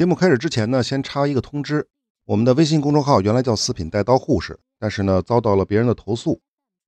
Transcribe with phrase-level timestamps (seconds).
[0.00, 1.86] 节目开始之前呢，先插一个通知：
[2.24, 6.40] 我们的微信公众号原来叫“四品带刀护士”，但是呢，遭到了别人的投诉，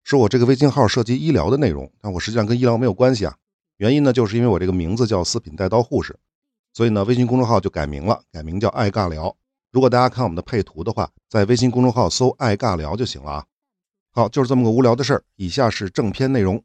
[0.02, 3.36] 说我这个微信号涉及医疗的内容，但我实际上跟医疗没有关系啊。
[3.76, 6.18] 原因呢，就是因为我这个名字叫“四品带刀护士”，
[6.72, 9.36] 所以呢，微信公众号就改名了，改名叫“爱尬聊”。
[9.70, 13.44] 如果大家看我们的配图的话，在微信公众号搜“爱尬聊”就行了啊。
[14.10, 15.22] 好，就是这么个无聊的事儿。
[15.36, 16.64] 以下是正片内容。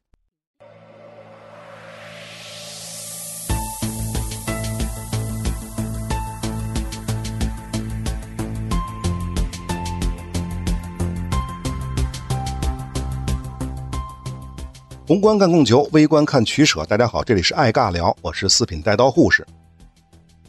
[15.08, 16.84] 宏观看供求，微观看取舍。
[16.84, 19.48] 大家好，这里是爱尬聊，我是四品带刀护士。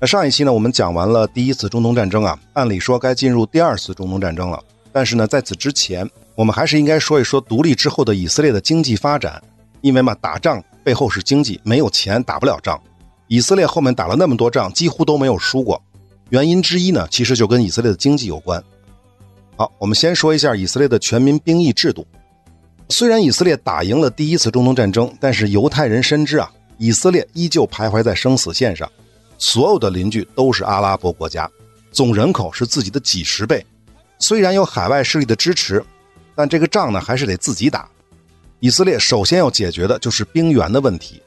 [0.00, 4.60] 那上一期呢，我们讲完了第一次中东战争啊，按理说该进入第二次中东战争了。
[4.90, 9.40] 但是呢，在此之前，我们还是应该说一说独立之后的以色列的经济发展。
[9.80, 12.82] 因为嘛，打仗背后是经济，没有钱打不了仗。
[13.28, 15.80] 以色列后面打了那么多仗，几乎都没有输过。
[16.30, 18.60] 原因之一呢，其实就跟以色列的经济有关。
[19.54, 22.04] 好，我们先说一下以色列的全民兵役制度。
[22.90, 28.90] 虽然以色列打赢了第一次中东战争，但是犹太人深知啊，以色列依旧徘徊在生死线上。
[29.36, 31.48] 所有的邻居都是阿拉伯国家，
[31.92, 33.64] 总人口是自己的几十倍。
[34.18, 35.84] 虽然有海外势力的支持，
[36.34, 37.88] 但这个仗呢还是得自己打。
[38.58, 41.22] 以色列首先要解决的就是兵源的问题。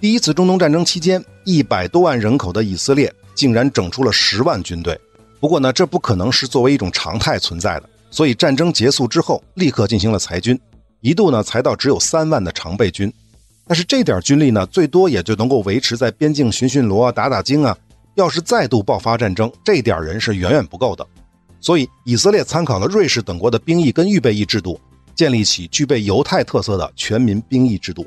[0.00, 5.00] 第一次中东战争期间，一百多万人口的以色列竟然整出了十万军队。
[5.40, 10.56] 不过呢，这不可能是作为一种常态存在的，所以战争结束之后，立刻进行了裁军。
[11.00, 13.12] 一度呢，裁到只有三万的常备军，
[13.66, 17.76] 但是这点军力呢，最多也就能够维持在边境巡巡逻、打打经啊。
[18.14, 21.04] 要是再度爆发战争，这点人是远远不够的。
[21.60, 24.78] 所以，以色列参考了瑞士等国的兵役跟预备役制度，
[25.14, 28.06] 建立起具备犹太特色的全民兵役制度。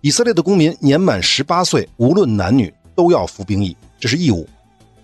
[0.00, 4.48] 以色列的公民年满十八岁，无论男女都要服兵役，这是义务。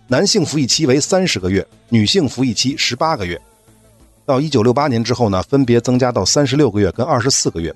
[0.08, 3.40] 男性服役期为三十个月，女性服役期十八个月。
[4.30, 7.74] 到一九六八年之后呢，分别增加到三十六个月跟二十四个月，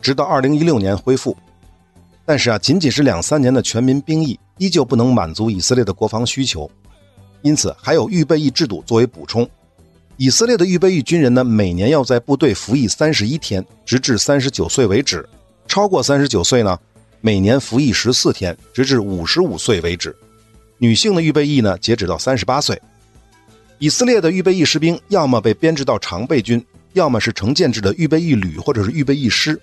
[0.00, 1.36] 直到二零一六年恢复。
[2.24, 6.70] 但是啊，仅仅是两三年的全民兵役，依旧不能满足以色列的国防需求，
[7.42, 9.48] 因此还有预备役制度作为补充。
[10.16, 15.18] 以色列的预备役军人呢，每年要在部队服役三十一天，直至三十九岁为止；
[15.66, 16.78] 超过三十九岁呢，
[17.20, 20.16] 每年服役十四天，直至五十五岁为止。
[20.78, 22.80] 女性的预备役呢，截止到三十八岁。
[23.78, 26.64] 以色列的预备役士兵要么被编制到常备军，
[26.94, 29.60] 要么是成建制的预备役旅或者是预备役师。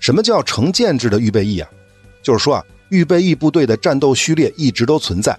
[0.00, 1.68] 什么叫成建制的预备役啊？
[2.22, 5.38] 就是说啊，预备役部队的战斗序列一直都存在，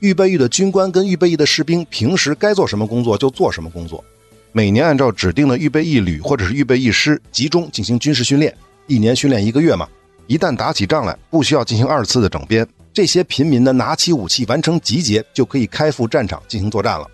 [0.00, 4.04] 预备役的军官跟预备役的士兵平时该做什么工作就做什么工作，
[4.52, 8.54] 每年按照指定的预备役旅或者是预备役师集中进行军事训练，
[8.86, 9.88] 一年训练一个月嘛。
[10.26, 17.06] 一旦打起仗来，不需要进行二次的整编，这些平民呢拿起武器完成集结，就可以开赴战场进行作战了。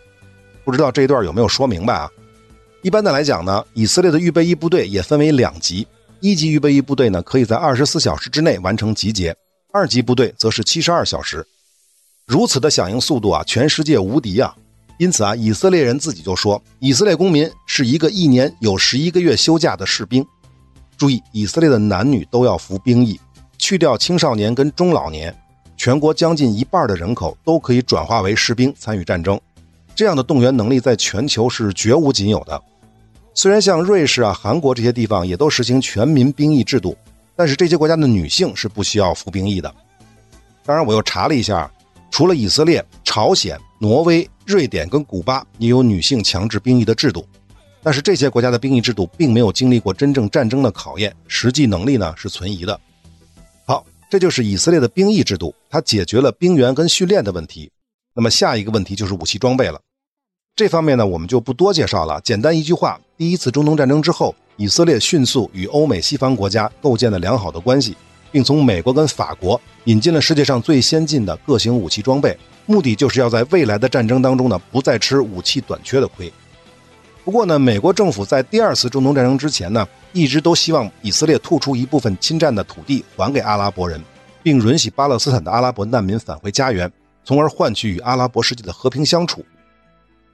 [0.70, 2.08] 不知道这一段有没有说明白啊？
[2.82, 5.84] 一般的来讲呢，以色列的预备役部队也分为两级，
[6.20, 9.36] 一级预备役部队呢可以在二十四小时之内完成集结，
[9.72, 11.44] 二级部队则是七十二小时。
[12.25, 14.54] 如此的响应速度啊，全世界无敌啊！
[14.98, 20.25] 因此啊，以色列人自己就说，以色列公民是一个一年有十一个月休假的士兵。
[20.97, 23.19] 注意，以色列的男女都要服兵役，
[23.59, 25.36] 去掉青少年跟中老年，
[25.76, 29.41] 全国将近一半的人口都可以转化为士兵参与战争。
[29.95, 32.61] 这样的动员能力在全球是绝无仅有的。
[33.34, 36.97] 虽然像瑞士啊、韩国这些地方也都实行全民兵役制度，
[37.37, 39.73] 但是这些国家的女性是不需要服兵役的。
[40.65, 41.71] 当然，我又查了一下，
[42.11, 47.27] 除了以色列、朝鲜、挪威、瑞典跟古巴也有女性强制兵役的制度，
[47.83, 52.78] 但是这些国家的兵役制度并没有经历过真正战争的考验，实际能力呢是存疑的。
[53.65, 57.71] 好，这就是以色列的兵役制度，它解决了兵员跟训练的问题。
[58.15, 59.81] 那么下一个问题就是武器装备了。
[60.56, 62.21] 这方面呢，我们就不多介绍了。
[62.22, 67.97] 简单一句话：第一次中东战争之后，以色列迅速与欧美西方国家构建了良好的关系，
[68.31, 76.30] 并从美国跟法国引进了世界上最先进的各型武器装备，目的就是要在未来的战争当中呢，不再吃武器短缺的亏。
[77.24, 84.03] 不过呢，美国政府在第二次中东战争之前呢，一直都希望以色列吐出一部分侵占的土地还给阿拉伯人，
[84.42, 86.91] 并允许巴勒斯坦的阿拉伯难民返回家园，
[87.30, 89.47] 从而换取与阿拉伯世界的和平相处。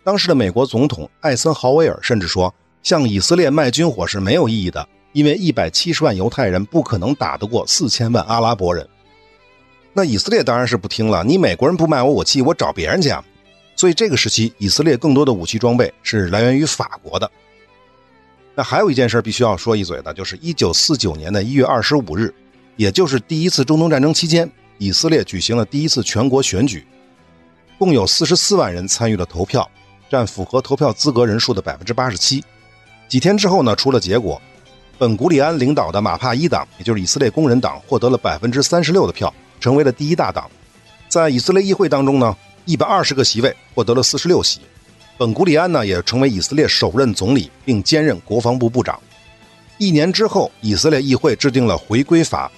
[0.03, 8.89] 当时的美国总统艾森豪威尔甚至说：“向以色列卖军火是没有意义的，因为一百七十万犹太人不可能打得过四千万阿拉伯人。”
[9.93, 13.23] 那以色列当然是不听了，你美国人不卖我武器，我找别人去啊。
[13.77, 17.31] 所以这个时期，以色列更多的武器装备是来源于法国的。
[18.55, 22.33] 那还有一件事必须要说一嘴的，就是一九四九年的一月二十五日，
[22.77, 26.87] 也就是第一次中东战争期间，以色列举行了第一次全国选举。
[27.79, 29.69] 共有四十四万人参与了投票，
[30.11, 32.43] 占符合投票资格人数的百分之八十七。
[33.09, 34.41] 几天之后呢，出了结果，
[34.99, 40.51] 本古里安领导的马帕伊党，也就是以色列工人党，获得了百分之三十六的票，成为了第一大党。
[41.09, 44.61] 在以色列议会当中呢，一百二十个席位获得了四十六席。
[45.19, 48.99] 本古里安呢，也成为以色列首任总理，并兼任国防部部长。
[49.79, 52.51] 一年之后，以色列议会制定了回归法，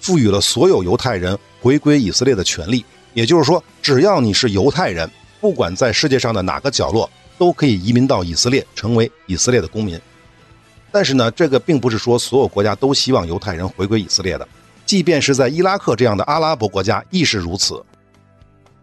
[0.00, 2.84] 赋予了所有犹太人回归以色列的权利。
[3.12, 5.10] 也就是说，只要你是犹太人，
[5.40, 7.10] 不管在世界上的哪个角落。
[7.38, 10.00] 都可以移民到以色列，成为以色列的公民。
[10.90, 14.48] 但是呢，这个并不是说所有国家都希望犹太人回归以色列的，
[14.86, 17.84] 即便是在伊拉克这样的阿拉伯国家亦是如此。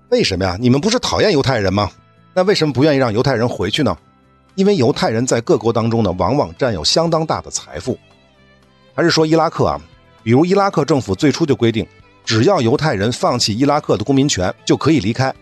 [0.09, 0.55] 为什么呀？
[0.59, 1.89] 你们不是讨厌犹太人吗？
[2.31, 3.97] 那为什么不愿意让犹太人回去呢？
[4.53, 7.97] 因为犹太人在各国当中呢，往往占有相当大的财富。
[8.93, 9.81] 还是说伊拉克啊？
[10.21, 11.87] 比如伊拉克政府最初就规定，
[12.23, 15.33] 只要犹太人放弃伊拉克的公民权，就可以离开。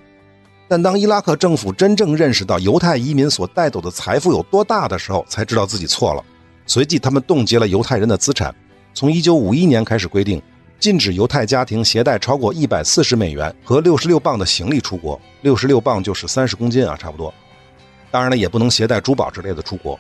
[0.68, 6.24] 但当伊拉克政府真正认识到犹太移民所带走的财富有多大的时候，才知道自己错了。
[6.66, 8.54] 随即，他们冻结了犹太人的资产。
[8.94, 10.42] 从1951年开始规定，
[10.80, 15.20] 禁止犹太家庭携带超过140美元和66磅的行李出国。
[15.44, 17.34] 66磅就是30公斤啊，差不多。
[18.10, 20.00] 当然了，也不能携带珠宝之类的出国。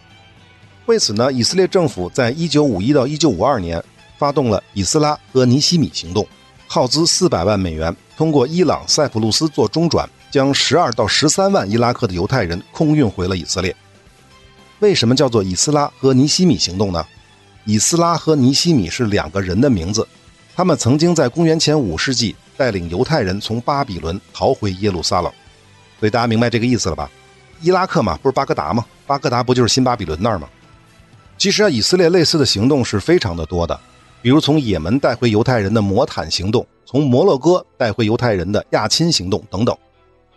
[0.85, 3.83] 为此呢，以色列政府在1951到1952年
[4.17, 6.25] 发动了以斯拉和尼西米行动，
[6.73, 10.09] 耗资400万美元，通过伊朗塞浦路斯做中转。
[10.31, 13.75] 将十二到十三万伊拉克的犹太人空运回了以色列。
[14.79, 17.05] 为什么叫做以斯拉和尼西米行动呢？
[17.65, 20.07] 以斯拉和尼西米是两个人的名字，
[20.55, 25.29] 他们曾经在公元前五世纪带领犹太人从巴比伦逃回耶路撒冷。
[25.99, 27.11] 所以大家明白这个意思了吧？
[27.59, 28.85] 伊拉克嘛，不是巴格达吗？
[29.05, 30.47] 巴格达不就是新巴比伦那儿吗？
[31.37, 33.77] 其实啊，以色列类似的行动是非常的多的，
[34.21, 39.75] 比如从也门带回犹太人的摩坦行动，从摩洛哥带回犹太人的亚亲行动等等。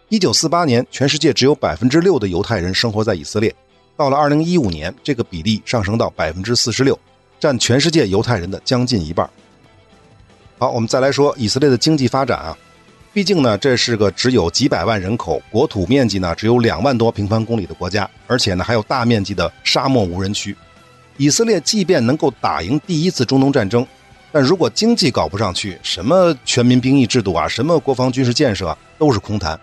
[0.09, 3.55] 一九四八年，全世界只有百分之六的犹太人生活在以色列。
[3.97, 6.99] 到了二零一五年，这个比例上升到百分之四十六，
[7.39, 9.29] 占全世界犹太人的将近一半。
[10.59, 12.57] 好，我们再来说以色列的经济发展啊。
[13.13, 20.57] 毕竟呢，这是个只有几百万人口、国土面积呢只有两万多平方公里的国家，而且呢还有大面积的沙漠无人区。
[21.17, 23.87] 以色列即便能够打赢第一次中东战争，
[24.33, 29.59] 但如果经济搞不上去，什么全民兵役制度啊，什么国防军事建设都是空谈。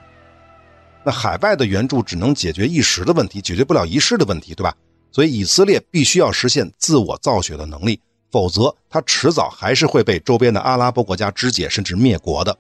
[1.04, 4.74] 那海外的援助只能解决一时的问题，解决不了一世的问题，对吧？
[5.12, 8.00] 所以以色列必须要实现自我造血的能力，
[8.32, 12.58] 否则它迟早还是会被周边的阿拉伯国家肢解甚至灭国的。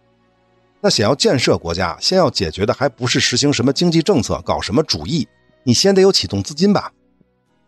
[0.81, 5.25] 那想要建设国家，先要解决的还不是实行什么经济政策，搞什么主义，
[5.63, 6.91] 你先得有启动资金吧。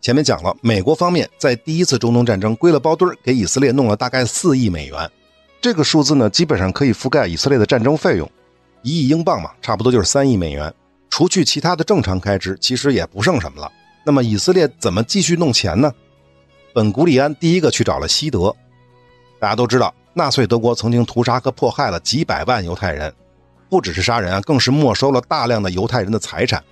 [0.04, 5.10] 前面讲了，美国方面在第一次中东战争归了包堆儿给以色列弄了大概四亿美元，
[5.62, 8.30] 这个数字呢，基本上可以覆盖以色列的战争费用。
[8.82, 10.70] 一亿英镑嘛，差不多就是三亿美元。
[11.08, 13.72] 除去其他的正常开支，其实也不剩什么了。
[14.04, 15.90] 那么以色列怎么继续弄钱呢？
[16.74, 18.54] 本古里安第一个去找了西德。
[19.40, 23.10] 大家都知道，纳粹德国曾经屠杀和迫害了几百万犹太人，
[23.70, 26.62] 不只是杀人啊，更是没收了大量的犹太人的财产。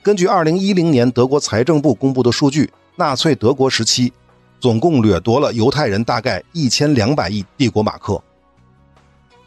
[0.00, 4.12] 根据2010年德国财政部公布的数据，纳粹德国时期
[4.60, 8.22] 总共掠夺了犹太人大概一千两百亿帝国马克。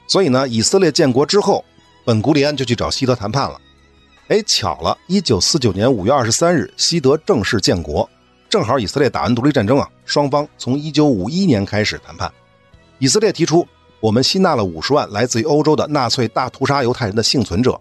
[0.07, 1.63] 所以呢，以色列建国之后，
[2.03, 3.59] 本古里安就去找西德谈判了。
[4.27, 8.07] 哎，巧了，一九四九年五月二十三日，西德正式建国，
[8.49, 12.31] 正好以色列打完独立战争啊，双方从一九五一年开始谈判。
[12.99, 13.65] 以色列提出，
[14.01, 17.79] 我们吸纳了五十万来自于欧洲的纳粹大屠杀犹太人的幸存者，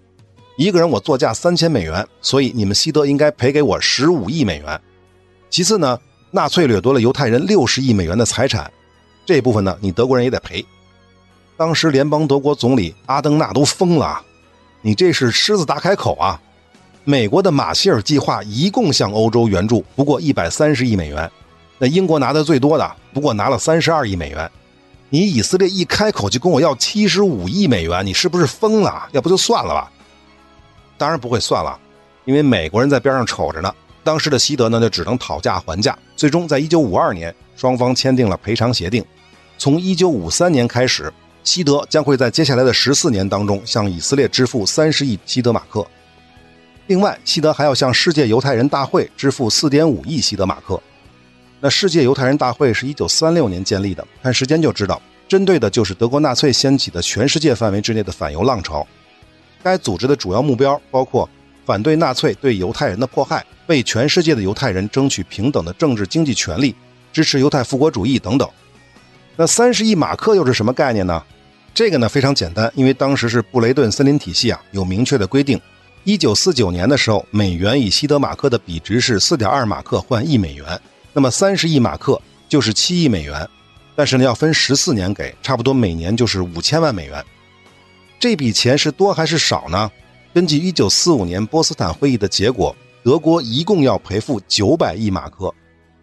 [0.61, 4.79] 一个人我作价三千美元，所以你们西德应该赔给我十五亿美元。
[5.49, 5.99] 其次呢，
[6.33, 8.71] 纳粹掠夺了犹太人六十亿美元的财产，
[9.25, 10.63] 这部分呢，你德国人也得赔。
[11.57, 14.21] 当时联邦德国总理阿登纳都疯了，
[14.83, 16.39] 你这是狮子大开口啊！
[17.05, 21.31] 美国的马歇尔计划一共向欧洲援助不过一百三十亿美元，
[21.79, 24.51] 那英国拿的最多的不过拿了三十二亿美元，
[25.09, 29.09] 你以色列一开口就跟我要七十五亿美元，你是不是疯了？
[29.13, 29.91] 要不就算了吧？
[31.01, 31.81] 当然不会算了，
[32.27, 33.75] 因为美国人在边上瞅着呢。
[34.05, 39.03] 当时的西德呢就只能讨价还价，最终在一九五二年双方签订了赔偿协定，
[39.57, 41.11] 从一九五三年开始。
[41.43, 45.87] 西德将会在接下来的十四年当中向以色列支付三十亿西德马克。
[46.87, 50.79] 另外，西德还要向世界犹太人大会支付四点五亿西德马克。
[51.59, 58.87] 那世界犹太人大会是一九三六年建立的，看时间就知道，针对的就是德国纳粹掀起的全世界范围之内的反犹浪潮。
[59.63, 61.29] 该组织的主要目标包括
[61.65, 66.75] 反对纳粹对犹太人的迫害，为全世界的犹太人争取平等的政治经济权利，
[67.13, 68.49] 支持犹太复国主义等等。
[69.37, 71.23] 那三十亿马克又是什么概念呢？
[71.73, 75.61] 这个呢非常简单，因为当时是布雷顿森林体系啊有明确的规定。
[76.03, 80.81] 一九四九年的时候，美元与西德马克的比值是四点二马克换一美元，
[81.13, 83.49] 那么三十亿马克就是七亿美元。
[83.95, 87.25] 但是呢，要分十四年给，差不多每年就是五千万美元。
[88.21, 89.91] 这笔钱是多还是少呢？
[90.35, 95.51] 根据一九四五年波茨坦会议的结果，德国一共要赔付九百亿马克，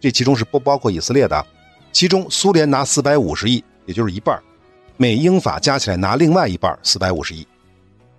[0.00, 1.46] 这其中是不包括以色列的。
[1.92, 4.36] 其中苏联拿四百五十亿，也就是一半
[4.96, 7.46] 美英法加起来拿另外一半四百五十亿。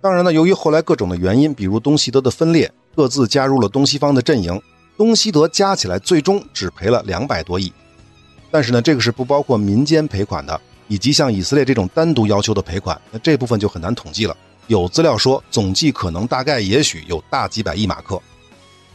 [0.00, 4.58] 当然呢，由于后来各种的原因，比如东西德的分裂，各自加入了东西方的阵营，
[4.96, 7.70] 东西德加起来最终只赔了两百多亿。
[8.50, 10.58] 但是呢，这个是不包括民间赔款的，
[10.90, 14.36] 以及像以色列这种单独要求的赔款，那这部分就很难统计了。
[14.66, 18.20] 有资料说，总计可能大概也许有大几百亿马克。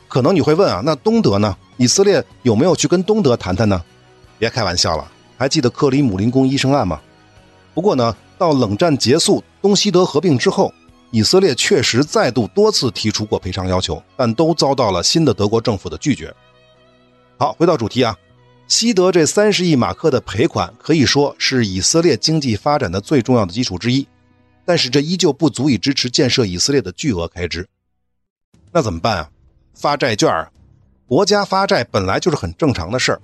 [0.10, 1.56] 可能你会问啊，那东德呢？
[1.78, 3.82] 以色列有没有去跟东德谈谈呢？
[4.38, 7.00] 别开玩笑了，还记得克里姆林宫医生案吗？
[7.74, 10.74] 不过呢，到冷战结束，东西德合并之后。
[11.12, 16.34] 以色列确实再度多次提出过赔偿要求，但都遭到了新的德国政府的拒绝。
[17.38, 18.14] 好，回到主题啊，
[18.68, 24.08] 西德这三十亿马克的赔款可以说是以色列经济发展的最重要的基础之一，
[24.66, 27.68] 但是这依旧不足以支持建设以色列的巨额开支。
[28.72, 29.30] 那怎么办啊？
[29.76, 30.48] 发债券，
[31.06, 33.22] 国家发债本来就是很正常的事儿，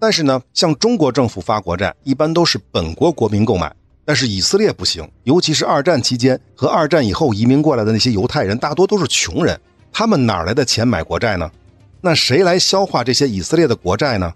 [0.00, 3.72] 但是呢，像中国政府发国债，一般都是本国国民购买。
[4.04, 9.60] 但是以色列不行，尤其是二战期间和二战以后移民过来的那些犹太人，大多都是穷人，
[9.92, 11.48] 他们哪来的钱买国债呢？
[12.00, 14.32] 那谁来消化这些以色列的国债呢？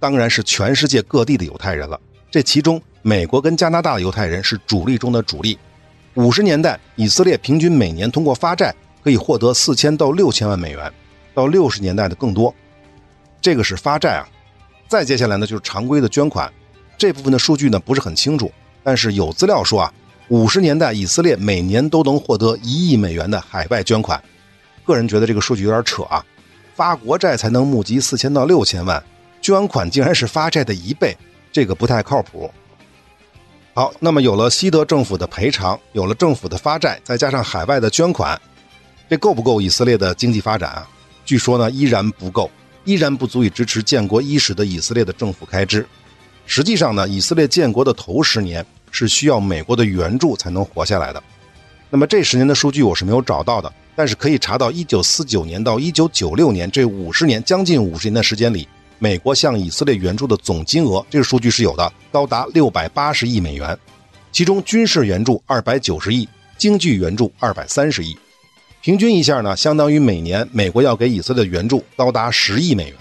[0.00, 2.00] 当然是全世界各地的犹太人了。
[2.30, 5.58] 这其中，美国跟加拿大的犹太人是主力中的主力。
[6.14, 10.92] 五十年代，以色列平均每年通过发债可以获得四千到六千万美元，
[11.34, 12.54] 到六十年代的更多。
[13.40, 14.28] 这个是发债啊。
[14.88, 16.52] 再接下来呢，就是常规的捐款，
[16.96, 18.50] 这部分的数据呢不是很清楚。
[18.82, 19.92] 但是有资料说啊，
[20.28, 24.22] 五十年代以色列每年都能获得一亿美元的海外捐款。
[24.84, 26.24] 个人觉得这个数据有点扯啊，
[26.74, 29.02] 发国债才能募集四千到六千万，
[29.48, 31.16] 捐款竟然是发债的一倍，
[31.50, 32.50] 这个不太靠谱。
[33.72, 38.38] 好，那么有了西德政府的赔偿，有了政府的发债，再加上海外的捐款，
[39.08, 40.86] 这够不够以色列的经济发展啊？
[41.24, 42.50] 据说呢，依然不够，
[42.84, 45.86] 依然不足以支持建国伊始的以色列的政府开支。
[46.44, 48.62] 实际上呢，以色列建国的头十年。
[48.90, 51.22] 是需要美国的援助才能活下来的。
[51.90, 58.66] 那么这十年的数据我是没有找到的，但是可以查到1949年到1996年这五十年将近五十年的时间里，
[58.98, 63.78] 美国向以色列援助的总金额，这个数据是有的，高达680亿美元，
[64.32, 68.16] 其中军事援助290亿，经济援助230亿，
[68.80, 72.96] 平均一下呢，相当于每年美国要给以色列援助高达十亿美元。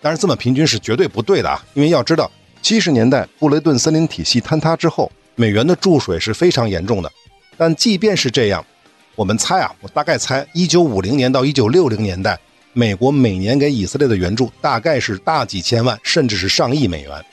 [0.00, 2.30] 当然，这么平均是绝对不对的啊，因为要知道
[2.62, 5.10] 70年代布雷顿森林体系坍塌之后。
[5.40, 7.08] 美元的注水是非常严重的，
[7.56, 8.66] 但即便是这样，
[9.14, 12.36] 我们猜啊，我大概猜，一九五零年到一九六零年代，
[12.72, 17.24] 美国每年给以色列的援助大概是大几千万，甚至是上亿美元。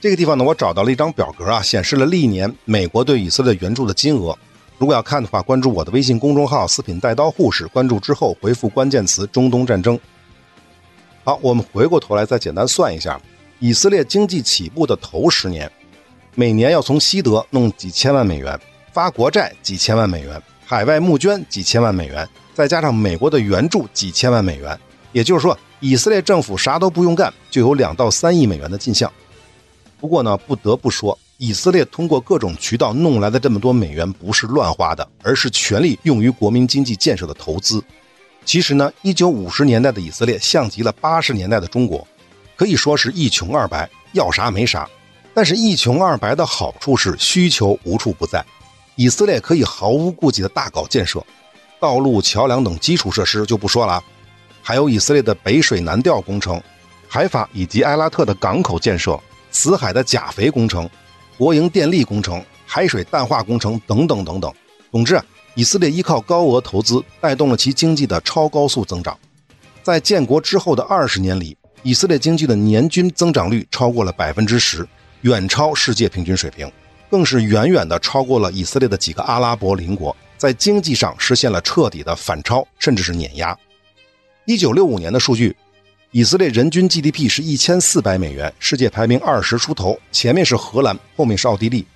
[0.00, 4.36] 这个地方呢，我找到了一张表格啊，显示了历年美国对以色列援助的金额。
[4.78, 9.98] 如果要看的话，关注我的微信公众号“四品带刀护士”，关注之后回复关键词“中东战争”。
[11.22, 13.20] 好，我们回过头来再简单算一下，
[13.58, 15.70] 以色列经济起步的头十年。
[16.34, 18.58] 每年要从西德弄几千万美元，
[18.90, 22.26] 发国债几千万美元，海外募捐几千万美元，
[22.60, 24.78] 再加上美国的援助几千万美元，
[25.12, 29.10] 也就是说，以色列政府啥都不用干，就有两到三亿美元的进项。
[29.98, 37.82] 不过呢，不得不说，以色列通过各种渠道弄来的这么多美元不是乱花的，而是全力用于国民经济建设的投资。
[38.44, 42.06] 其实呢，一九五十年代的以色列像极了八十年代的中国，
[42.56, 44.86] 可以说是一穷二白，要啥没啥。
[45.32, 48.44] 但是，一穷二白的好处是需求无处不在。
[48.96, 51.24] 以色列可以毫无顾忌的大搞建设，
[51.80, 54.02] 道路、桥梁等基础设施就不说了，
[54.62, 56.62] 还有以色列的北水南调工程、
[57.08, 59.18] 海法以及埃拉特的港口建设、
[59.50, 60.88] 死海的钾肥工程、
[61.38, 64.52] 国营电力工程、海水淡化工程等等等等。
[64.92, 69.18] 总之啊，以色列依靠高额投资带动了其经济的超高速增长。
[69.82, 74.86] 在建国之后的二十年里，以色列经济的年均增长率超过了百分之十。
[75.22, 76.70] 远超世界平均水平，
[77.10, 83.54] 更是远远的超过了以色列的几个阿拉伯邻国，在经济上实现了彻底的反超，甚至是碾压。
[84.46, 85.54] 一九六五年的数据，
[86.12, 91.86] 以色列人均 GDP 是一千四百美元，世界排名二十出头，前面是荷兰，后面是奥地利。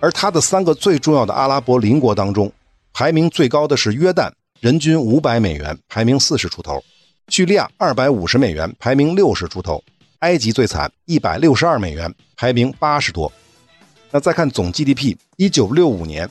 [0.00, 2.52] 而它的三个最重要的阿拉伯邻国当中，
[2.92, 6.80] 排名最高的是约旦，人均五百美元，排名四十出头；
[7.28, 9.80] 叙利亚二百五十美元，排名六十出头。
[10.18, 13.32] 埃及最惨，一百六十二美元，排名八十多。
[14.10, 16.28] 那再看总 GDP，一九六五年，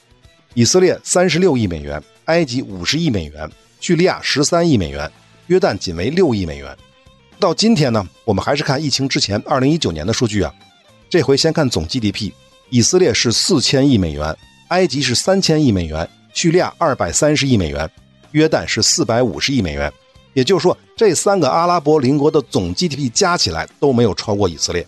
[0.56, 5.12] 以色列三十六亿美元，埃及五十亿美元，叙利亚十三亿美元，
[5.48, 6.78] 约旦仅为六亿美元。
[7.40, 10.54] 到今天呢，我们还是看疫情之前二零一九年的数据啊。
[11.10, 12.32] 这回先看总 GDP，
[12.70, 14.36] 以色列是四千亿美元，
[14.68, 17.90] 埃及是三千亿美元，叙利亚二百三十亿美元，
[18.32, 19.92] 约旦是四百五十亿美元。
[20.34, 24.86] 也就是说，这三个阿拉伯邻国的总 GDP 加起来都没有超过以色列。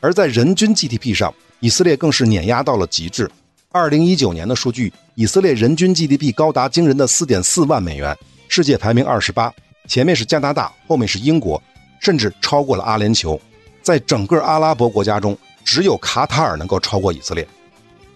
[0.00, 3.30] 而在人均 GDP 上，以色列更是碾压到了极致。
[3.70, 8.16] 二零一九年的数据，以色列人均 GDP 高达惊人的四点四万美元，
[8.48, 9.52] 世界排名二十八，
[9.86, 11.62] 前面是加拿大，后面是英国，
[12.00, 13.38] 甚至超过了阿联酋。
[13.82, 17.46] 在整个阿拉伯国家中，只有卡塔尔能够超过以色列。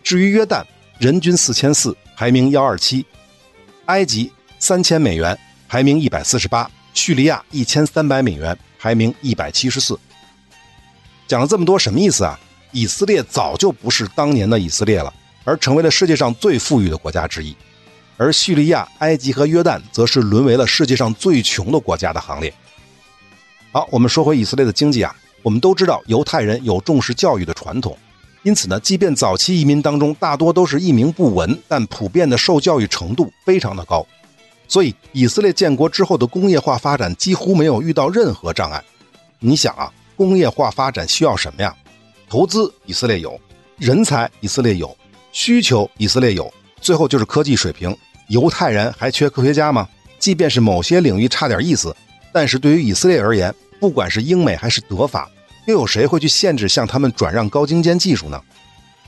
[0.02, 0.64] 至于约旦，
[0.98, 3.04] 人均四千四，排名幺二七；
[3.86, 10.00] 埃及三千美元，排名一百四十八；叙利亚一千三百美元，排名一百七十四。
[11.28, 12.40] 讲了这么多，什么意思啊？
[12.70, 15.12] 以色列早就不是当年的以色列了，
[15.44, 17.54] 而成为了世界上最富裕的国家之一。
[18.16, 22.52] 而叙利亚、埃及和约旦则是沦为了世界上最穷的国家的行列。
[23.72, 27.96] 好，我们说回以色列的经济啊，我们都知道犹太人有重视教育的传统，
[28.42, 34.06] 因此呢，即便早期移民当中大多都是一名不闻，但普遍的受教育程度非常的高，
[34.68, 38.80] 所以以色列建国之后的工业化发展几乎没有遇到任何障碍。
[39.40, 41.74] 你想啊，工业化发展需要什么呀？
[42.28, 43.40] 投资以色列有，
[43.78, 44.94] 人才以色列有，
[45.32, 47.96] 需求以色列有，最后就是科技水平。
[48.28, 49.88] 犹太人还缺科学家吗？
[50.18, 51.94] 即便是某些领域差点意思，
[52.32, 55.28] 但是对于以色列而言，不管是英美还是德法，
[55.66, 58.40] 又有谁会去限制向他们转让高精尖技术呢？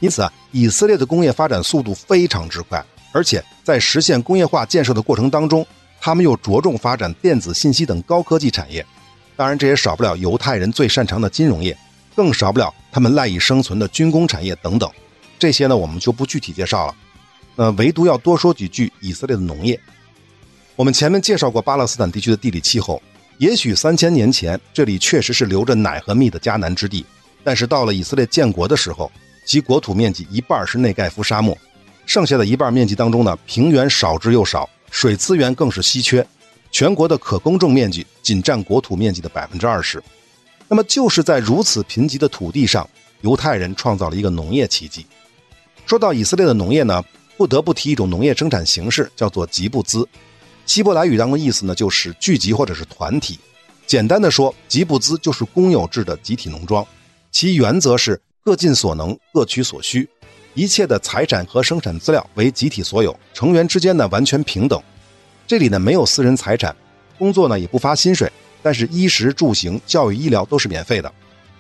[0.01, 5.65] 因此啊，以色列的工业发展速度非常之快，而且在实现工业化建设的过程当中，
[6.01, 8.85] 他们又着重发展电子信息等高科技产业。
[9.37, 11.77] 当然，这也少不了犹太人最擅长的金融业。
[12.17, 14.89] 更少不了他们赖以生存的军工产业等等，
[15.45, 16.97] 这些呢我们就不具体介绍了。
[17.57, 19.79] 呃，唯独要多说几句以色列的农业。
[20.75, 23.03] 我们前面介绍过巴勒斯坦地区的地理气候，
[23.37, 27.05] 也许三千年前这里确实是流着奶和蜜的迦南之地，
[27.45, 29.13] 但是到了以色列建国的时候，
[29.45, 31.55] 其国土面积一半是内盖夫沙漠，
[32.07, 36.27] 剩下的一半面积当中呢，平原少之又少，水资源更是稀缺，
[36.71, 40.03] 全国的可耕种面积仅占国土面积的百分之二十。
[40.69, 42.89] 那么就是在如此贫瘠的土地上，
[43.21, 45.07] 犹太人创造了一个农业奇迹。
[45.87, 47.05] 说到以色列的农业呢，
[47.37, 50.07] 不得不提一种农业生产形式，叫做吉布兹。
[50.65, 53.39] 希伯来语当中的意思呢，就是聚集或者是团体。
[53.87, 56.87] 简单的说，吉布兹就是公有制的集体农庄，
[57.31, 60.09] 其原则是各尽所能，各取所需，
[60.55, 64.83] 一切的财产和生产资料为集体所有，成员之间呢完全平等。
[65.47, 66.75] 这里呢没有私人财产，
[67.19, 68.33] 工作呢也不发薪水。
[68.63, 71.13] 但是衣食住行、教育、医疗都是免费的，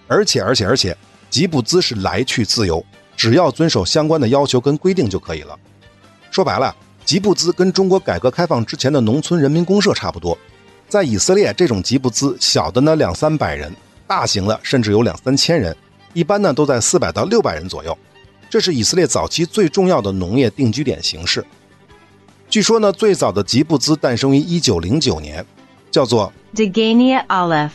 [0.09, 0.97] 而且而且而且，
[1.29, 2.83] 吉布兹是来去自由，
[3.16, 5.59] 只要遵守相关的要求跟规定就可以了。
[6.31, 6.74] 说白了，
[7.05, 10.37] 吉布兹跟中国改革开放之前的农村人民公社差不多。
[10.88, 13.74] 在以色列，这种吉布兹小的呢两三百人，
[14.07, 15.77] 大型的甚至有两三千人，
[16.12, 17.96] 一般呢都在四百到六百人左右。
[18.50, 21.44] 这是以色列早期最重要的农业定居点形式。
[22.48, 25.44] 据说呢，最早的吉布兹诞生于一九零九年。
[25.90, 27.70] 叫做 Degania Aleph，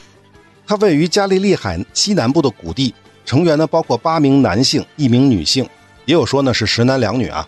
[0.68, 2.94] 它位于加利利海西南部的谷地，
[3.30, 5.64] 成员呢包括八名男性，一名女性，
[6.06, 7.48] 也有说呢是十男两女啊。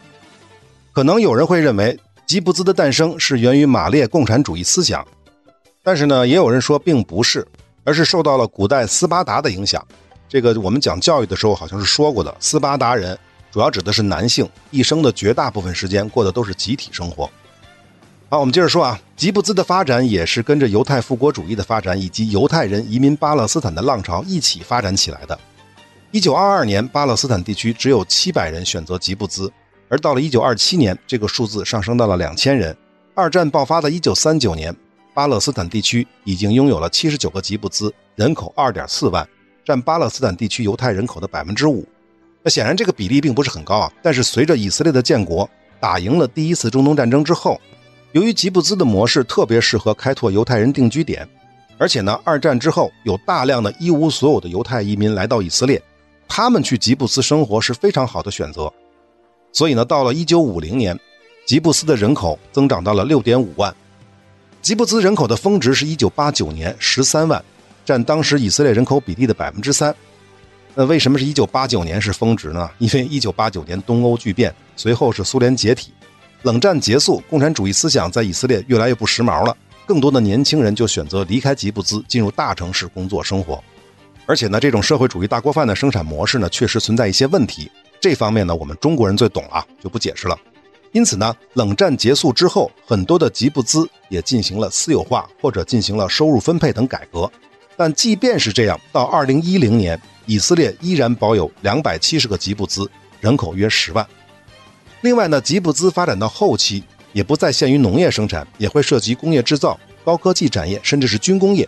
[0.92, 5.04] 可能有人会认为吉布兹的诞生是源于马列共产主义思想，
[5.82, 7.44] 但是呢也有人说并不是，
[7.84, 9.84] 而是受到了古代斯巴达的影响。
[10.30, 13.18] 这个我们讲教育的时候好像是说过的，斯巴达人
[13.52, 17.28] 主要指的是男性，一生的绝大部分时间过的都是集体生活。
[18.30, 25.40] 好，我们接着说啊，吉布兹的发展也是跟着犹太复国主义的发展以及犹太人移民巴勒斯坦的浪潮一起发展起来的。
[26.14, 29.50] 一九二二年，巴勒斯坦地区只有七百人选择吉布兹，
[29.88, 32.76] 而到了一九二七年，这个数字上升到了两千人。
[33.16, 34.76] 二战爆发的一九三九年，
[35.14, 39.26] 巴勒斯坦地区已经拥有了七十九个吉布兹，人口二点四万，
[39.64, 41.88] 占巴勒斯坦地区犹太人口的百分之五。
[42.44, 43.90] 那显然这个比例并不是很高啊。
[44.04, 47.58] 但是随着以色列的建国，打赢了第一次中东战争之后，
[48.12, 51.26] 由于吉布兹的模式特别适合开拓犹太人定居点，
[51.78, 55.82] 而且呢，二战之后有大量的一无所有的犹太移民来到以色列，
[56.34, 58.72] 他们去吉布斯生活是非常好的选择。
[59.52, 60.98] 所以呢，到了1950年，
[61.46, 63.76] 吉布斯的人口增长到了6.5万。
[64.62, 67.44] 吉布斯人口的峰值是1989年13万，
[67.84, 69.94] 占当时以色列人口比例的3%。
[70.74, 72.70] 那为什么是一989年是峰值呢？
[72.78, 75.92] 因为1989年东欧剧变，随后是苏联解体。
[76.44, 79.54] 冷战结束，共产主义思想在以色列越来越不时髦了，
[79.86, 83.62] 更多的年轻人就选择离开吉布兹，进入大城市工作生活。
[84.32, 90.40] 而且呢，这种社会主义大锅饭的生产模式呢，确实存在一些问题，这方面呢，我们中国人最懂啊，就不解释了。
[90.94, 97.30] 因此呢，冷战结束之后，很多的吉布兹也进行了私有化或者进行了收入分配等改革。
[97.76, 102.90] 但即便是这样，到二零一零年，以色列依然保有两百七十个吉布兹，
[103.20, 104.08] 人口约十万。
[105.02, 111.68] 另外呢，吉布兹发展到后期，也不再限于农业生产，也会涉及工业制造、高科技产业，甚至是军工业。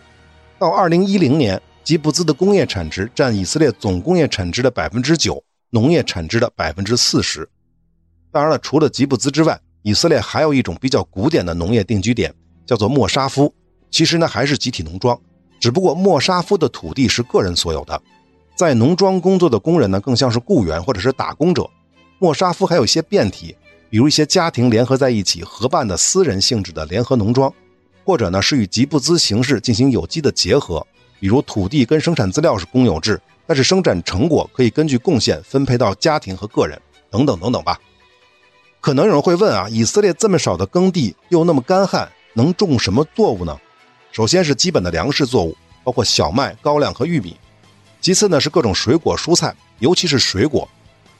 [0.58, 7.46] 到二零一零年，吉布兹的工业产值占以色列总工业产值的百分之九，农业产值的百分之四十。
[8.32, 13.54] 当然了，除了吉布兹之外，以色列还有一种比较古典的农业定居点，叫做莫沙夫。
[13.90, 15.20] 其实呢，还是集体农庄，
[15.60, 18.00] 只不过莫沙夫的土地是个人所有的，
[18.56, 21.68] 在农庄工作的工人呢，更像是雇员或者是打工者。
[22.18, 23.54] 莫沙夫还有一些变体，
[23.90, 27.52] 比如一些家庭联合在一起合办的私人性质的联合农庄，
[28.06, 30.84] 或者呢是与吉布兹形式进行有机的结合，
[31.20, 37.78] 比如土地跟生产资料是公有制，但是生产成果可以根据贡献分配到家庭和个人，等等等等吧。
[38.80, 43.58] 可能有人会问啊，以色列这么少的耕地又那么干旱，能种什么作物呢？
[44.12, 47.30] 首先是基本的粮食作物，包括小麦、高粱和玉米；
[48.00, 50.68] 其次呢是各种水果蔬菜，尤其是水果，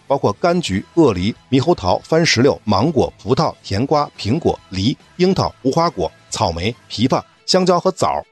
[0.06, 8.22] 包括柑橘、鳄梨、猕猴桃、番石榴、芒果、葡萄、甜瓜、苹果、梨、樱桃、无花果、草莓、枇杷、香蕉和枣。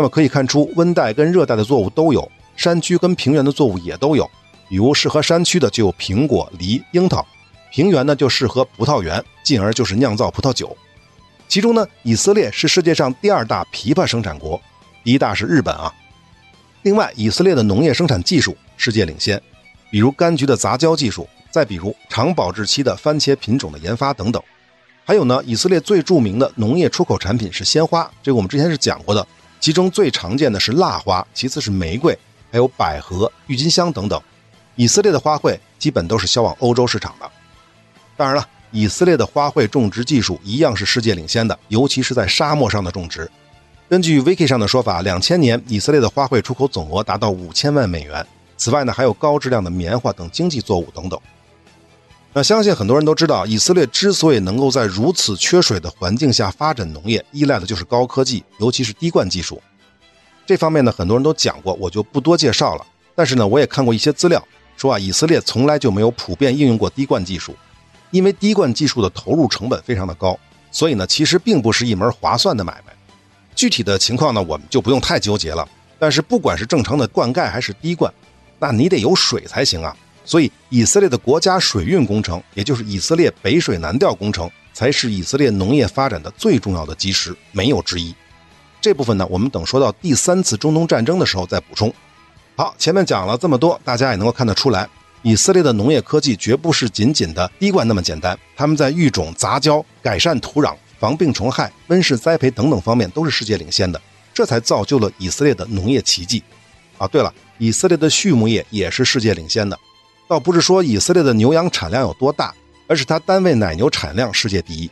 [0.00, 4.24] 那么可以看出，温带跟热带的作物都有，山区跟平原的作物也都有。
[4.66, 7.22] 比如适合山区的就有苹果、梨、樱桃。
[7.70, 10.74] 平原呢就适合葡萄园，进而就是酿造葡萄酒。
[11.48, 14.58] 其中呢，以色列是世界上第二大枇杷生产国，
[15.04, 15.92] 第一大是日本啊。
[16.80, 19.38] 另外，以色列的农业生产技术世界领先，
[19.90, 24.42] 比如柑橘的杂交技术，再比如长保质期的番茄品种的研发等等。
[25.04, 29.26] 还有呢，以色列最著名的农业出口产品是鲜花，这个我们之前是讲过的。
[29.60, 32.18] 其中最常见的是蜡花，其次是玫瑰，
[32.50, 34.20] 还有百合、郁金香等等。
[34.74, 37.30] 以色列的花卉基本都是销往欧洲市场的。
[38.16, 43.30] 当然了，以色列的花卉种植技术一样是世界领先的，尤其是在沙漠上的种植。
[43.88, 48.26] 根据 Wiki 上的说法，两千年以色列的花卉出口总额达到五千万美元。
[48.56, 51.20] 此外呢，还有高质量的棉花等经济作物等等。
[52.32, 59.60] 那相信很多人都知道，以色列之所以能够在如此缺水的环境下发展农业，依赖的就是高科技，尤其是滴灌技术。
[60.46, 62.86] 这方面呢，很多人都讲过，我就不多介绍了。
[63.16, 64.40] 但是呢，我也看过一些资料，
[64.76, 67.54] 说啊，以色列从来就没有普遍应用过滴灌技术。
[68.12, 70.38] 因为滴灌技术的投入成本非常的高，
[70.70, 72.92] 所以呢，其实并不是一门划算的买卖。
[73.56, 75.68] 具体的情况呢，我们就不用太纠结了。
[75.98, 78.12] 但是不管是正常的灌溉还是滴灌，
[78.60, 79.96] 那你得有水才行啊。
[80.30, 88.14] 所以以色列的国家水运工程，也就是以色列北水南调工程，才是以色列农业发展的最重要的基石，没有之一。
[88.80, 91.92] 这部分呢，我们等说到第三次中东战争的时候再补充。
[92.54, 94.88] 好，前面讲了这么多，大家也能够看得出来。
[95.22, 104.00] 以色列的农业科技绝不是仅仅的滴灌那么简单，他们在育种、杂交、改善土壤、防病虫害、温室栽培等等方面都是世界领先的，
[104.32, 106.40] 这才造就了以色列的农业奇迹。
[106.98, 109.76] 啊，对了，以色列的畜牧业也是世界领先的，
[110.30, 112.54] 倒不是说以色列的牛羊产量有多大，
[112.86, 114.88] 而是它单位奶牛产量世界第一。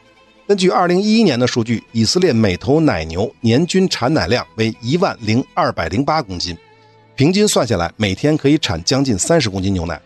[0.48, 6.58] 根据2011年的数据，以色列每头奶牛年均产奶量为一万零二百零八公斤，
[7.14, 10.00] 平均算下来每天可以产将近三十公斤牛奶。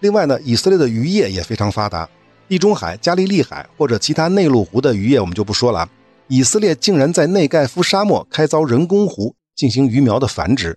[0.00, 2.08] 另外呢，以色列的渔业也非常发达，
[2.48, 5.88] 地中海、加利利海或者其他内陆湖的渔业我们就不说了。
[6.26, 10.76] 以色列竟然在内盖夫沙漠开凿人工湖进行鱼苗的繁殖。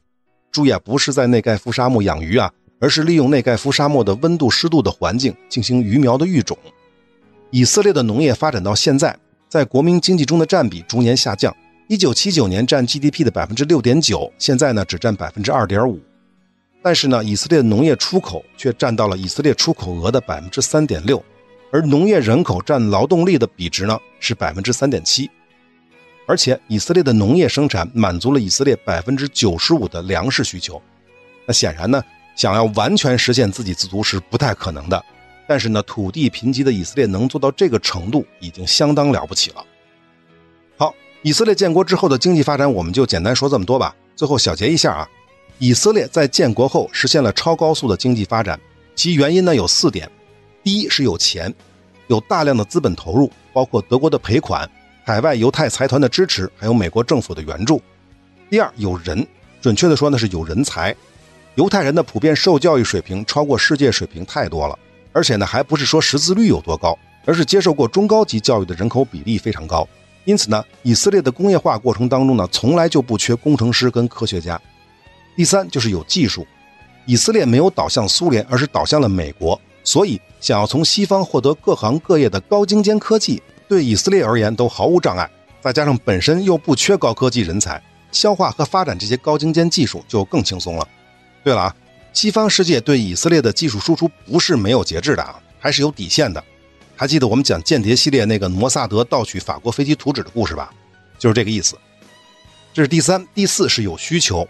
[0.51, 6.57] 注意啊，不是在内盖夫沙漠养鱼啊，而是利用内盖夫沙漠的温度、湿度的环境进行鱼苗的育种。
[7.51, 11.55] 以色列的农业发展到现在，在国民经济中的占比逐年下降。
[11.87, 15.99] 一九七九年占 GDP 的百分之六点九，现在呢只占百分之二点五。
[16.81, 21.23] 但是呢，以色列的农业出口却占到了以色列出口额的百分之三点六，
[21.71, 25.29] 而农业人口占劳动力的比值呢是百分之三点七，
[26.27, 30.81] 而且以色列的农业生产满足了以色列百分之九十五的粮食需求。
[31.47, 32.03] 那显然呢，
[32.35, 35.03] 想要完全实现自给自足是不太可能的。
[35.47, 39.63] 但是呢，土地贫瘠的以色列能做到这个程度，已经相当了不起了。
[40.75, 43.95] 好，以色列建国之后的经济发展，我们就简单说这么多吧。
[44.15, 45.09] 最后小结一下啊。
[45.57, 48.59] 以色列在建国后实现了超高速的经济发展，
[48.93, 50.11] 其原因呢有四点：
[50.63, 51.53] 第一是有钱，
[52.07, 54.69] 有大量的资本投入，包括德国的赔款、
[55.05, 57.77] 海外犹太财团的支持，还有美国政府的援助；
[58.49, 59.25] 第二有人，
[59.61, 60.93] 准确的说呢是有人才，
[61.55, 64.77] 犹太人的普遍受教育水平超过世界水平太多了，
[65.13, 69.87] 而且呢还不是说识字率有多高，而是接受过中高级教育的人口比例非常高，
[70.25, 74.61] 因此呢以色列的工业化过程当中呢从来就不缺工程师跟科学家。
[75.37, 76.45] 第三就是有技术，
[77.05, 85.29] 以色列没有倒向苏联，而是倒向了美国，所以想要从西方获得各行各业的高精尖科技，对以色列而言都毫无障碍。
[85.61, 90.87] 再加上本身又不缺高科技人才，消化和发展这些高精尖技术就更轻松了。
[91.45, 91.75] 对了啊，
[92.11, 96.43] 西方世界对以色列的技术输出不是没有节制的啊，还是有底线的。
[96.95, 100.73] 还记得我们讲间谍系列那个摩萨德盗取法国飞机图纸的故事吧？
[101.19, 101.77] 就是这个意思。
[102.73, 104.47] 这是第三、第四是有需求。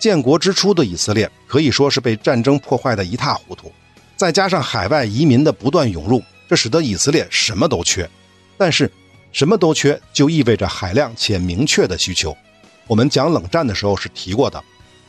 [0.00, 3.70] 建国之初的以色列可以说是被战争破坏的一塌糊涂，
[4.16, 8.10] 再加上海外移民的不断涌入，这使得以色列什么都缺。
[8.58, 8.90] 但是，
[9.30, 12.36] 什么都缺就意味着海量且明确的需求。
[12.88, 14.60] 我们讲冷战的时候是提过的，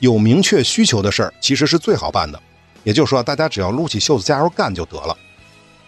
[0.03, 2.37] 有明确需求的事儿其实是最好办的。
[2.83, 5.17] 也就是说，大家只要撸起袖子加油干就得了。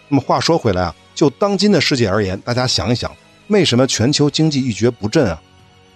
[0.08, 3.14] 那么话说回来啊，就当今的世界而言，大家想一想，
[3.48, 5.38] 为什么全球经济一蹶不振啊？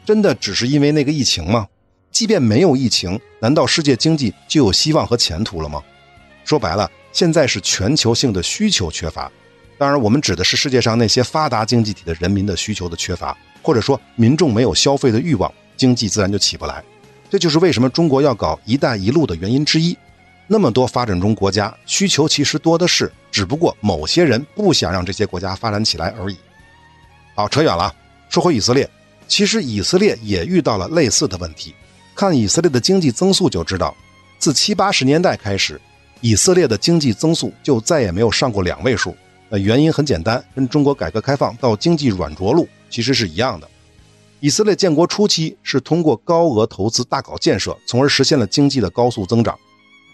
[0.04, 1.66] 真的只是因为那个疫情吗？
[2.10, 5.82] 即便没有疫情，难道世界经济就有希望和前途了吗？
[6.44, 9.32] 说白了，现在是全球性的需求缺乏。
[9.78, 16.84] 当然，我们指的是世界上那些发达经济体的人民的需求的缺乏，或者说民众没有消费的欲望，经济自然就起不来。
[17.30, 19.96] 这就是为什么中国要搞“一带一路”的原因之一。
[20.48, 26.36] 那么多发展中国家需求其实多的是，只不过某些人不想让这些国家发展起来而已。
[27.36, 27.94] 好，扯远了，
[28.28, 28.90] 说回以色列，
[29.28, 31.72] 其实以色列也遇到了类似的问题。
[32.16, 33.96] 看以色列的经济增速就知道，
[34.40, 35.80] 自七八十年代开始，
[36.20, 39.16] 以色列的经济增速就再也没有上过两位数。
[39.50, 43.70] 呃，原因很简单，跟中国改革开放到经济软着陆其实是一样的。
[44.40, 49.58] 以色列建国初期是通过高额投资大搞建设，从而实现了经济的高速增长。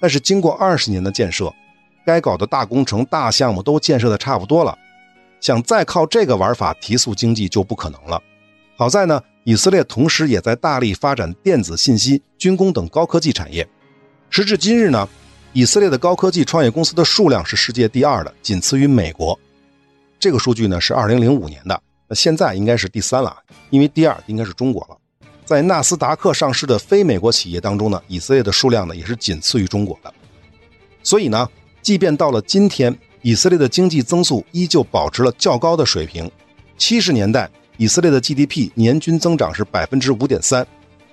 [0.01, 1.53] 但是经过二十年的建设，
[2.05, 4.77] 该搞的大工程、大项目都建设的差不多了，
[5.41, 8.23] 想再靠这个玩法提速经济就不可能了。
[8.77, 9.23] 好在呢。
[9.49, 13.65] 以色列同时也在大力发展电子信息、军工等高科技产业。
[14.29, 15.09] 时至今日呢，
[15.53, 19.39] 以色列的高科技创业公司的数量是世界第二的，仅次于美国。
[20.19, 23.37] 这个数据呢是2005年的，那现在应该是第三了，
[23.71, 24.97] 因为第二应该是中国了。
[25.45, 30.13] 在纳斯达克上市的非美国企业当中呢，以色列的数量呢也是仅次于中国的。
[31.03, 31.49] 所以呢，
[31.83, 36.31] 即便到了今天，以色列的经济增速依旧保持了较高的水平。
[36.77, 37.51] 七十年代。
[37.79, 40.67] 以色列的 GDP 年均增长是百分之五点三，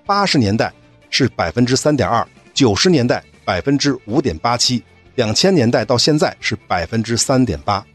[0.05, 0.71] 八十年代
[1.09, 4.81] 是百分之三点二，九十年代百分之五点八七，
[5.15, 7.85] 两千年代到现在是百分之三点八，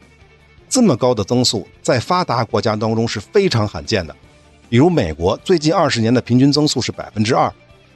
[0.69, 4.15] 这么高的增速在发达国家当中是非常罕见的。
[4.69, 7.51] 比如美国最近二十年的平均增速是百分之二，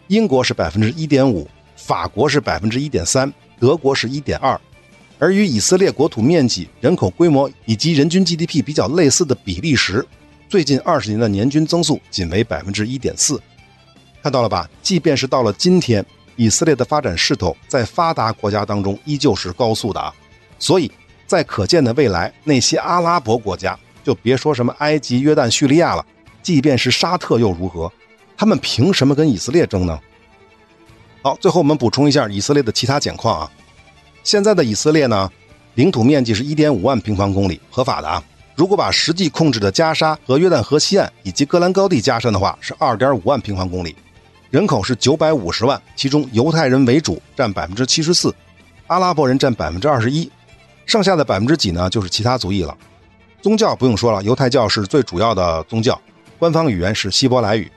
[0.07, 4.59] 英国是百分之一点五，法国是百分之一点三，德国是一点二，
[5.19, 10.05] 而与以色列国土面积、人口规模以及人均 GDP 比较类似的比利时。
[10.49, 13.41] 最近二十年的年均增速仅为百分之一点四，
[14.21, 14.69] 看到了吧？
[14.81, 16.05] 即便是到了今天，
[16.35, 20.13] 以色列的发展势头在发达国家当中依旧是高速的啊！
[20.59, 20.91] 所以，
[21.33, 26.05] 在可见的未来，那些阿拉伯国家就别说什么埃及、约旦、叙利亚了，
[26.43, 27.91] 即便是沙特又如何？
[28.37, 29.99] 他们凭什么跟以色列争呢？
[31.23, 33.51] 好，最后我们补充一下以色列的其他简况啊。
[34.23, 35.27] 现在的以色列呢，
[35.73, 38.23] 领土面积是一点五万平方公里，合法的啊。
[38.55, 43.95] 如果把实际控制的加沙和约旦河西岸以及戈兰高地加上的话，是二点五万平方公里，
[44.51, 48.31] 人口是九百五十万，其中犹太人为主，占百分之七十四，
[48.85, 50.29] 阿拉伯人占百分之二十一，
[50.85, 51.89] 剩下的百分之几呢？
[51.89, 52.77] 就是其他族裔了。
[53.41, 55.99] 宗教不用说了，犹太教是最主要的宗教，
[56.39, 57.71] 官方语言是希伯来语。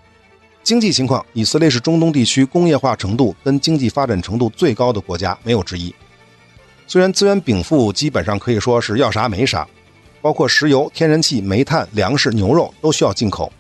[0.63, 5.95] 经济情况，以色列是中东地区工业化程度跟经济发展程度最高的国家，没有之一。
[6.87, 9.67] 虽然资源禀赋基本上可以说是要啥没啥。
[10.23, 13.53] 包括石油、天然气、煤炭、粮食、牛肉都需要进口，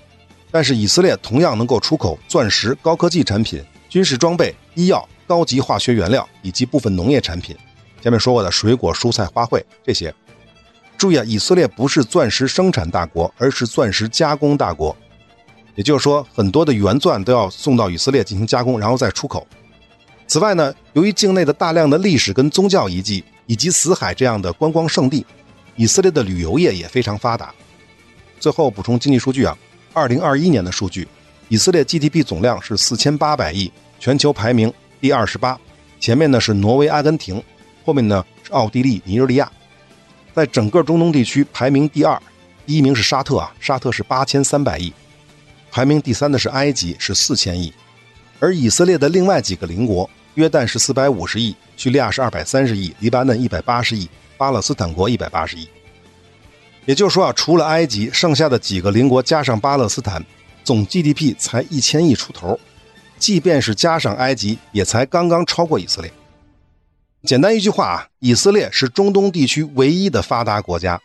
[0.51, 7.57] 但是以色列同样能够出口钻石、高科技产品、军事装备、医药、高级化学原料以及部分农业产品。
[8.03, 10.15] 前面说过的水果、蔬菜、花卉这些。
[10.97, 14.97] 注意啊，以色列不是钻石生产大国，而是钻石加工大国。
[15.75, 19.47] 也就是说，很多的原钻都要送到以色列进行加工，然后再出口。
[20.27, 25.25] 此外呢，由于境内的大量的历史跟宗教遗迹，以及死海这样的观光胜地。
[25.77, 27.55] 以色列的旅游业也非常发达。
[28.41, 29.57] 最后补充经济数据啊，
[29.93, 31.07] 二零二一年的数据，
[31.49, 35.61] 以色列 GDP 总量是四千八百亿，全球排名第二十八，
[36.01, 37.43] 前面呢是挪威、阿根廷，
[37.87, 39.51] 后面呢是奥地利、尼日利亚，
[40.35, 42.21] 在整个中东地区排名第二，
[42.67, 44.93] 第一名是沙特啊，沙特是八千三百亿，
[45.71, 47.73] 排名第三的是埃及是四千亿，
[48.41, 54.07] 而以色列的另外几个邻国，约旦是四百五十亿，叙利亚是二百三十亿，黎巴嫩一百八十亿。
[54.39, 55.67] 巴勒斯坦国一百八十亿，
[56.85, 60.23] 也就是说啊，除了埃及，剩下的几个邻国加上巴勒斯坦，
[60.63, 62.61] 总 GDP 才一千亿出头，
[63.19, 66.13] 即便是加上埃及，也才刚刚超过以色列。
[67.25, 71.01] 简单一句话啊，以色列是中东地区唯一的发达国家。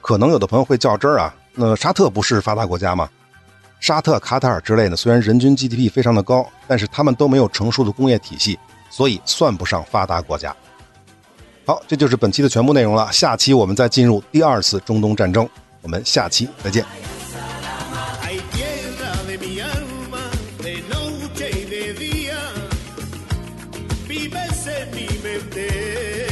[0.00, 3.08] 可能有的朋友会较真儿啊，那沙特不是发达国家吗？
[3.78, 8.58] 沙特、卡塔尔之类的，虽然人均 GDP 非常的高，但是他们都没有成熟的工业体系，
[8.90, 10.54] 所以算不上发达国家。
[11.64, 13.10] 好，这就是本期的全部内容了。
[13.12, 15.48] 下期我们再进入第二次中东战争，
[15.82, 16.84] 我们下期再见。
[24.62, 26.29] sedimenté.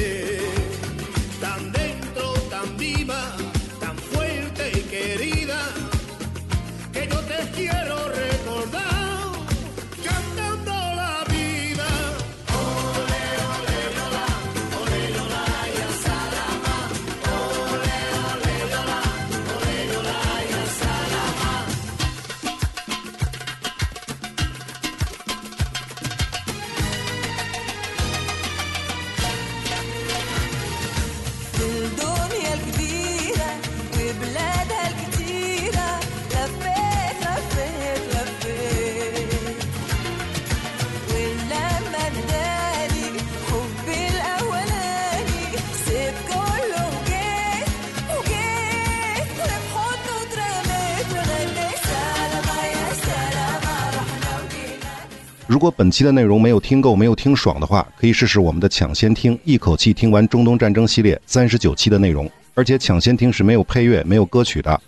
[55.48, 62.30] 如果本期的内容没有听够、没有听爽的话，可以试试我们的抢先听，一口气听完中东战争系列三十九期的内容。
[62.54, 64.78] 而且抢先听是没有配乐、没有歌曲的。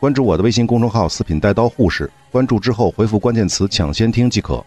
[0.00, 4.64] 关注我的微信公众号“四品带刀护士”，关注之后回复关键词“抢先听”即可。